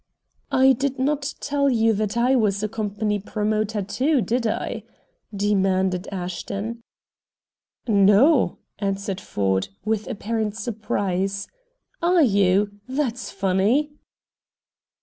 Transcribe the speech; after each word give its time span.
"I 0.51 0.73
did 0.73 0.97
not 0.97 1.35
tell 1.41 1.69
you 1.69 1.93
that 1.93 2.17
I 2.17 2.35
was 2.35 2.63
a 2.63 2.67
company 2.67 3.19
promoter, 3.19 3.83
too, 3.83 4.19
did 4.19 4.47
I?" 4.47 4.81
demanded 5.31 6.07
Ashton. 6.11 6.81
"No," 7.87 8.57
answered 8.79 9.21
Ford, 9.21 9.67
with 9.85 10.07
apparent 10.07 10.55
surprise. 10.55 11.47
"Are 12.01 12.23
you? 12.23 12.79
That's 12.87 13.29
funny." 13.29 13.91